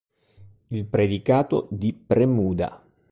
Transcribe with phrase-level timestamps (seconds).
[0.69, 2.83] Il predicato di Premuda.